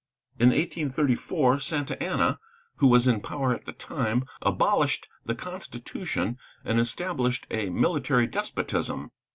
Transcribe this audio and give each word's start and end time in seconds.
In 0.39 0.47
1834 0.49 1.59
Santa 1.59 2.01
Anna, 2.01 2.39
who 2.77 2.87
was 2.87 3.05
in 3.05 3.21
power 3.21 3.53
at 3.53 3.65
the 3.65 3.71
time, 3.71 4.25
abolished 4.41 5.07
the 5.27 5.35
constitution 5.35 6.39
and 6.65 6.79
established 6.79 7.45
a 7.51 7.69
military 7.69 8.25
despotism. 8.25 9.11